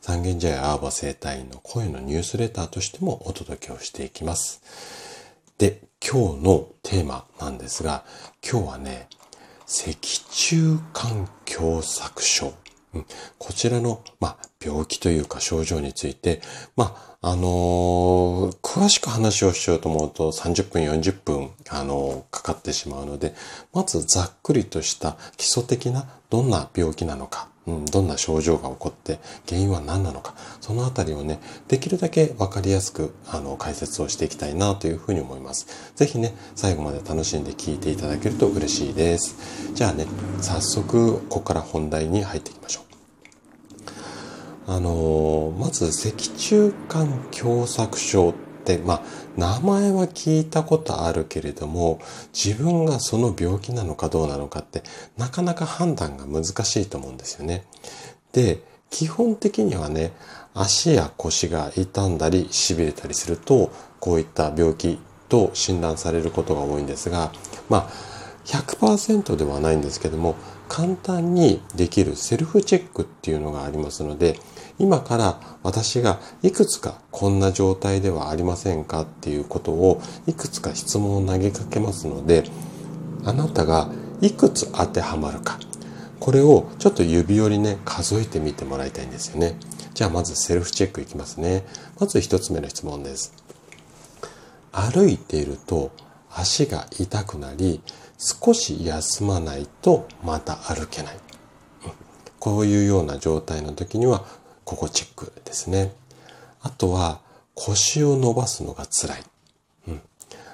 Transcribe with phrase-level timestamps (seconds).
[0.00, 4.62] 三軒茶屋アーバ生態院の声のニュースレターとしてもお届けをしていきます。
[5.58, 8.04] で、今日のテーマなんですが、
[8.42, 9.08] 今日はね、
[9.66, 9.96] 脊
[10.28, 12.54] 柱管狭窄症。
[13.38, 16.40] こちらの、まあ、病気というか症状について、
[16.76, 23.34] まあ、あのー、詳しく話をしようと思うと30分、40分、あのー、かかってしまうので、
[23.74, 35.66] まずざっくりとした基礎的などんな病気なのか、うん、どんな症状が起こって原因は何なのか、そのあたりをね、できるだけわかりやすく、あの、解説をしていきたいなというふうに思います。
[35.96, 39.74] ぜひね、最後まで楽しんで聞いていただけると嬉しいです。
[39.74, 40.06] じゃあね、
[40.40, 42.86] 早速、ここから本題に入っていきましょう。
[44.68, 48.34] あのまず脊柱管狭窄症、
[48.78, 49.02] まあ、
[49.36, 52.00] 名前は聞いたことあるけれども、
[52.34, 54.82] 自分がその病気なのかどうなのかって、
[55.16, 57.64] なかなか判断が難しいと思うんですよね。
[58.32, 60.12] で、基本的にはね、
[60.54, 67.32] 足や腰が痛んだり痺れたりすると、こういった病気と診断されることが多いんですが、
[67.68, 67.90] まあ、
[68.46, 70.36] 100%ではないんですけども、
[70.68, 74.38] 簡単にできるセルフチェックっていうのがありますので、
[74.78, 82.44] 今から私がいくつかこんな状態ではありませんかっていうことをいくつか質問を投げかけますので、
[83.24, 85.58] あなたがいくつ当てはまるか、
[86.20, 89.58] これをちょっと指折りね、数えてみてもらいたいんですよね。
[89.94, 91.64] じゃあまずセルフチェックいきますね。
[91.98, 93.32] まず一つ目の質問です。
[94.72, 95.90] 歩いていると
[96.30, 97.80] 足が痛くなり、
[98.18, 101.16] 少し休まないとまた歩けない。
[102.38, 104.24] こういうような状態の時には、
[104.66, 105.94] ここチェックですね。
[106.60, 107.20] あとは、
[107.54, 109.22] 腰を伸ばすのが辛い。
[109.88, 110.00] うん。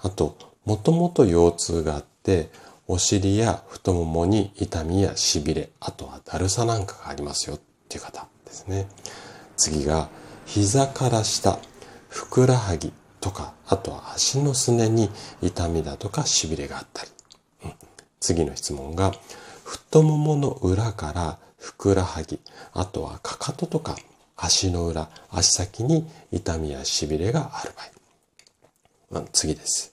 [0.00, 2.50] あと、もともと腰痛があって、
[2.86, 8.86] お尻や太ももに痛みや痺れ、あとはだるさなんかがありますよっていう方ですね。
[9.56, 10.10] 次が、
[10.44, 11.58] 膝から下、
[12.10, 15.08] ふくらはぎとか、あとは足のすねに
[15.40, 17.10] 痛みだとか痺れがあったり。
[17.64, 17.72] うん
[18.20, 19.12] 次の質問が、
[19.64, 22.38] 太ももの裏からふくらはぎ、
[22.74, 23.96] あとはかかととか
[24.36, 27.72] 足の裏、足先に痛みや痺れがある
[29.10, 29.24] 場合。
[29.32, 29.90] 次です。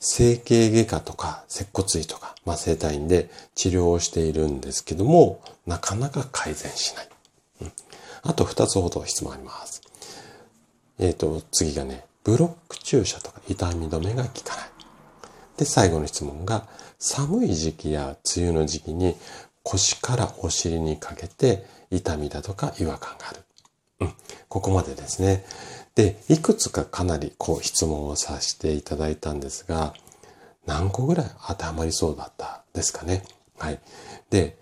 [0.00, 7.08] 整形外科とか接骨院とか、まあ、整体院で治療をしているんですけども、なかなか改善しない。
[7.60, 7.72] うん、
[8.22, 9.82] あと2つほど質問あります。
[10.98, 14.66] えっ、ー、と、次がね、ブロック注射とか痛み止めが効かない。
[15.58, 16.66] で、最後の質問が、
[16.98, 19.16] 寒い時期や梅雨の時期に
[19.64, 23.40] 腰からお尻にかけて痛みだとか違和感がある。
[24.00, 24.12] うん。
[24.48, 25.44] ここまでですね。
[25.94, 29.94] で、いくつかかなりこう質問をさせていただいたんですが、
[30.66, 33.24] 何個ぐらい当てはまりそうだったですかね。
[33.58, 33.80] はい。
[34.30, 34.56] で、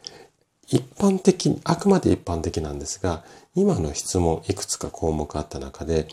[0.67, 3.25] 一般的、あくまで一般的なんですが、
[3.55, 6.09] 今の質問いくつか項目あった中で、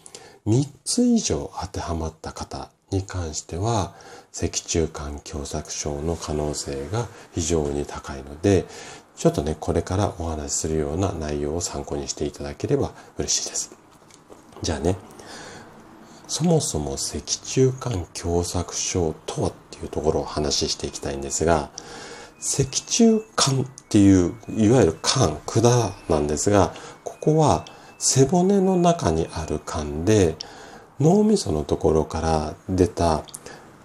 [0.46, 3.94] 3つ以上当てはまった方に関しては、
[4.31, 8.66] 脊柱管狭窄症の可能性が非常に高いので、
[9.16, 13.75] ちょっとね、これからお話しするような内容を参考にしていただければ嬉しいです。
[14.62, 14.96] じゃあね、
[16.28, 21.69] そもそも脊柱管狭窄症とはっていうところを話していきたいんですが、
[22.40, 26.74] 脊柱管っていう、いわゆる管、管なんですが、
[27.04, 27.66] ここは
[27.98, 30.36] 背骨の中にある管で、
[31.00, 33.24] 脳みそのところから出た、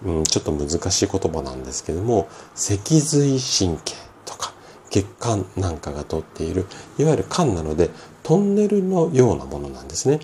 [0.03, 4.53] うん、ちょっと難しい言葉なんですけども、脊髄神経とか
[4.89, 6.65] 血管なんかが通っている、
[6.97, 7.89] いわゆる管なので、
[8.23, 10.19] トンネルのようなものなんですね。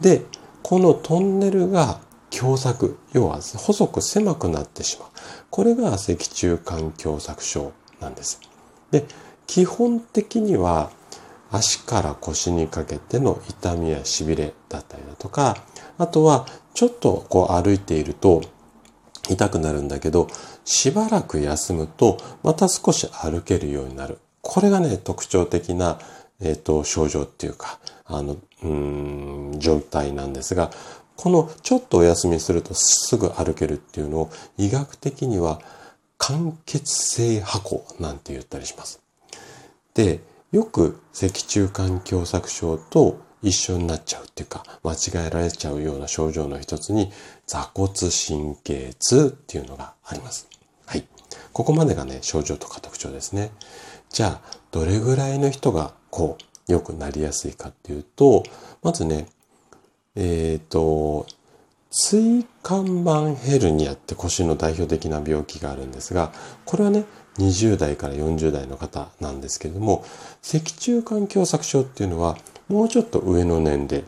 [0.00, 0.22] で、
[0.62, 2.00] このトンネルが
[2.30, 5.08] 狭窄、要は細く狭くなってしまう。
[5.50, 8.40] これが脊柱管狭窄症なんです。
[8.90, 9.04] で、
[9.46, 10.90] 基本的には
[11.50, 15.56] 足から腰にかけての痛みや痺れだったりだとか、
[15.98, 18.42] あとはちょっとこう歩いていると
[19.28, 20.28] 痛くなるんだけど、
[20.64, 24.18] しばらく休むとまた少し歩けるようになる。
[24.42, 25.98] これがね、特徴的な、
[26.40, 30.70] えっ、ー、と、症状っていうか、あの、うん、状態なんですが、
[31.16, 35.60] このちょっとお休みするとすぐ歩けるっていうのを医学的には
[36.18, 39.00] 間欠性破行なんて言ったりします。
[39.94, 40.20] で、
[40.56, 47.12] よく脊柱管狭窄症と一緒になっちゃうっていうか、間違えられちゃうような症状の一つに、
[47.46, 50.48] 座骨神経痛っていうのがあります。
[50.86, 51.06] はい。
[51.52, 53.50] ここまでがね、症状とか特徴ですね。
[54.08, 58.42] じゃあ、どれぐらいの人がこう、良くなりやすいかっていうと、
[58.82, 59.26] まずね、
[60.14, 61.26] えっ、ー、と、
[61.90, 66.32] 椎間板ヘルニアって腰の代表的な病気があるんですが、
[66.64, 67.04] これはね、
[67.38, 70.04] 20代から40代の方なんですけれども、
[70.42, 72.36] 脊柱管狭窄症っていうのは、
[72.68, 74.04] もうちょっと上の年齢、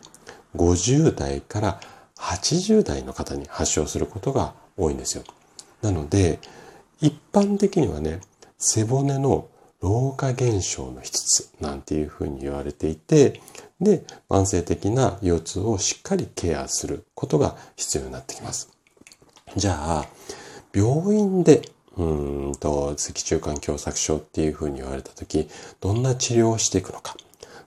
[0.55, 1.79] 50代から
[2.17, 5.23] 80代の方に発症することが多いんですよ。
[5.81, 6.39] なので、
[7.01, 8.19] 一般的にはね、
[8.57, 9.47] 背骨の
[9.81, 13.41] 老化現象の一つなんていうふうに言われていて、
[13.79, 18.69] で、慢性的な腰痛をしっかりケアすることが必要になってきます。
[19.55, 20.05] じゃあ、
[20.73, 21.61] 病院で
[21.99, 25.49] うんと、脊柱管狭窄症っていうふうに言われたとき、
[25.81, 27.15] どんな治療をしていくのか。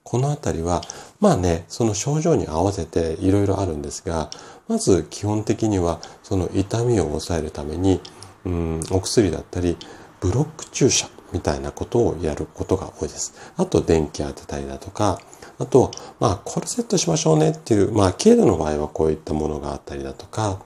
[0.03, 0.81] このあたりは、
[1.19, 4.31] まあね、その症状に合わせていろいろあるんですが、
[4.67, 8.01] まず基本的には、その痛みを抑えるために、
[8.45, 9.77] うん、お薬だったり、
[10.19, 13.33] ブロック注射みたいなことをやることが多いです。
[13.57, 15.19] あと、電気当てたりだとか、
[15.59, 20.59] あと、まあ、コルセットしましょうねっていう、まあ、軽度の場合はこういったものがあったりだとか、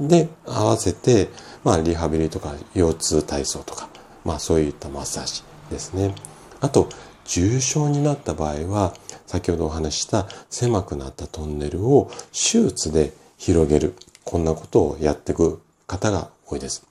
[0.00, 1.28] で、合わせて、
[1.62, 3.88] まあ、リハビリとか腰痛体操とか、
[4.24, 6.14] まあ、そういったマッサージですね。
[6.60, 6.88] あと、
[7.26, 8.94] 重症になった場合は、
[9.26, 13.94] 先ほどお話しした狭くなったトンネルを手術で広げる。
[14.24, 16.84] こんなことをやっていく方が多いです。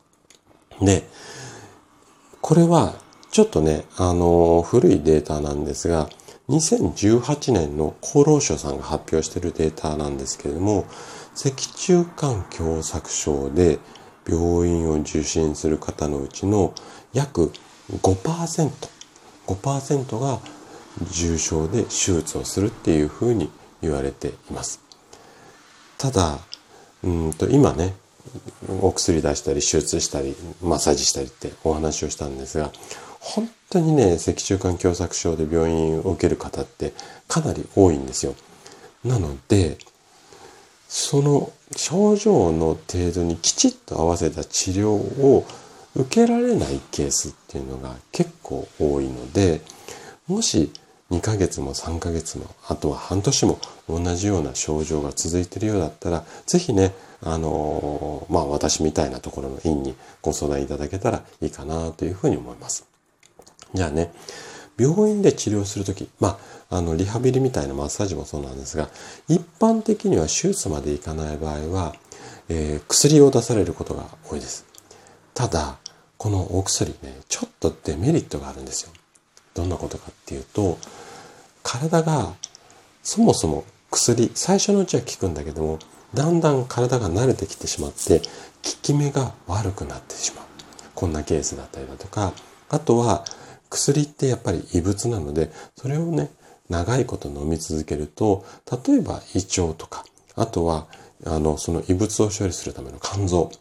[0.81, 1.03] で、
[2.41, 2.94] これは
[3.31, 6.09] ちょっとね、あの、古いデータなんですが、
[6.49, 10.85] 2018年の厚労省さんが発表しているデータなんですけれども、
[11.35, 13.79] 脊柱管狭窄症で
[14.27, 16.73] 病院を受診する方のうちの
[17.13, 17.51] 約
[17.91, 18.71] 5%、
[19.47, 20.39] 5%が
[21.11, 23.49] 重症で手術をするっていうふうに
[23.81, 24.81] 言われています。
[25.97, 26.39] ただ、
[27.03, 27.95] うんと今ね、
[28.81, 32.71] お薬出したり手術したりマッサージしたりってお話をしたんですが
[33.19, 36.94] 本当にね脊柱管狭窄症で病院を受ける方って
[37.27, 38.36] かなり多いんですよ。
[39.04, 39.77] なので
[40.88, 45.45] その症状の程度にきちっと合わせた治療を
[45.95, 49.62] 受けられないケースっていうのが結構多いので、
[50.27, 50.71] もし
[51.12, 62.88] 2ヶ月も3ヶ月も、あとは半年も同じような症状が続いているようだったら、ぜひね、あのー、まあ私みたいなところの院にご相談いただけたらいいかなというふうに思います。
[63.74, 64.12] じゃあね、
[64.77, 66.39] 病院で治療するとき、ま
[66.69, 68.89] あ、あの、リハビリみたいなマッサージもそうなんですが、
[69.27, 71.95] 一般的には手術までいかない場合は、
[72.48, 74.66] えー、薬を出されることが多いです。
[75.33, 75.77] ただ、
[76.18, 78.92] このお薬ね、ちょっとデメリットがあるんですよ。
[79.54, 80.77] どんなことかっていうと、
[81.63, 82.33] 体が
[83.04, 85.80] そもそも薬、最初のうちは効くんだけども、
[86.13, 88.25] だんだん体が慣れてきてしまって、効
[88.81, 90.45] き目が悪くなってしまう。
[90.95, 92.33] こんなケースだったりだとか、
[92.69, 93.24] あとは
[93.69, 96.31] 薬ってやっぱり異物なので、それをね、
[96.69, 98.45] 長いこと飲み続けると、
[98.88, 100.06] 例えば胃腸とか、
[100.36, 100.88] あとは、
[101.25, 103.51] あの、その異物を処理するための肝臓、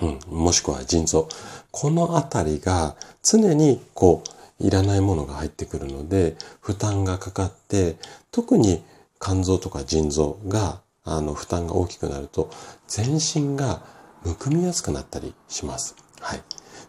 [0.00, 1.28] うん、もしくは腎臓。
[1.70, 7.96] このあたりが常にこう、いらないものが入ってくるので、負担がかかって、
[8.30, 8.82] 特に
[9.20, 12.50] 肝臓とか腎臓が、あの、負担が大きくなると、
[12.86, 13.82] 全身が
[14.24, 15.94] むくみやすくなったりします。
[16.20, 16.42] はい。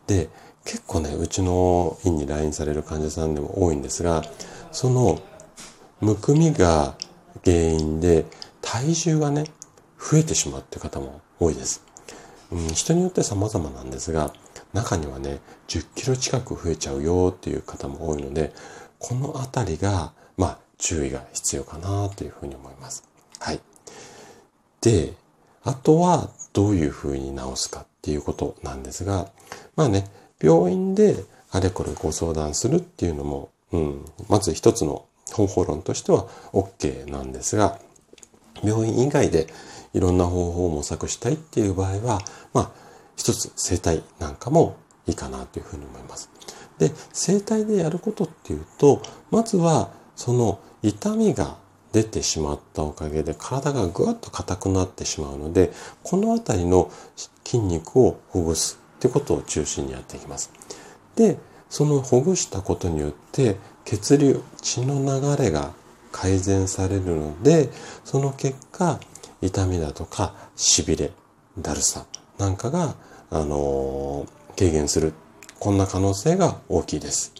[0.08, 0.30] で、
[0.66, 4.24] 結構ね、うちの院に来院される患者さんでも多いんですが、
[4.72, 5.20] その、
[6.02, 6.96] むくみが
[7.44, 8.26] 原因で
[8.62, 9.46] 体重がね、
[10.00, 11.84] 増えてしまうって方も多いです。
[12.52, 14.34] うん、人によって様々なんですが、
[14.74, 18.54] 中にはね、10キロ近く増えちゃうよっていう方も多いので、
[19.00, 23.04] このあたりが、まあ、注意が必要かなというふうに思います。
[23.40, 23.60] はい。
[24.82, 25.14] で、
[25.64, 29.30] あとはどういうふうに治すかっていうことなんですが、
[29.76, 30.06] まあね、
[30.42, 37.80] 病院であれこれご相談するっていうのも、うん、まず一つの方法論としては OK なんですが、
[38.64, 39.48] 病院以外で
[39.94, 42.22] いろんな方法を模索したいっていう場合は、
[42.54, 42.72] まあ、
[43.16, 44.78] 一つ整体なんかも
[45.08, 46.30] いいかなというふうに思います。
[46.78, 51.58] で、整体でやることっていうと、まずはその痛みが
[51.92, 55.72] 出てしまったおかげで体がぐわっと硬くなってしまうので、
[56.04, 56.92] このあたりの
[57.44, 60.52] 筋肉をほぐすってことを中心にやっていきます。
[61.16, 61.38] で、
[61.70, 65.00] そのほぐしたことによって血流、血の
[65.38, 65.72] 流れが
[66.12, 67.70] 改善されるので、
[68.04, 69.00] その結果、
[69.42, 71.12] 痛みだとか、痺れ、
[71.58, 72.06] だるさ
[72.38, 72.96] なんかが、
[73.32, 75.14] あのー、軽減する。
[75.60, 77.34] こんな可能性が大きいです。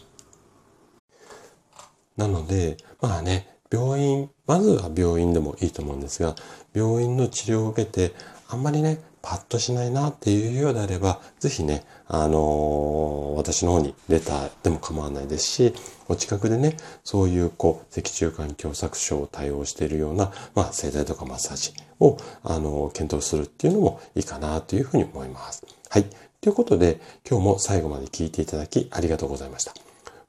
[2.16, 6.34] なので、まあね、病院、まずは病院でもいいと思うんですが、
[6.74, 8.14] 病院の治療を受けて、
[8.48, 15.74] あんまりね、パッとしないなっていうようであれば、ぜひね、あのー、私の方にレターでも構わないですし、
[16.08, 25.64] お近くでね、そういうこう、脊柱管狭窄症を対応しているような、まあ、整体とかマッサージを、あのー、検討するっていうのもいいかなというふうに思います。
[25.88, 26.06] はい。
[26.40, 29.74] ということで、今日も最後まで聞いていただきありがとうございました。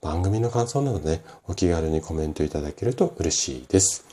[0.02, 4.04] 番組の感想などで、ね、お気軽にコメントいただけると嬉しいです。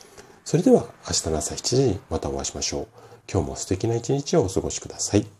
[0.44, 3.09] それでは明日の朝7時にまたお会いしましょう。
[3.32, 5.39] 今日も素敵な一日をお過ごしください。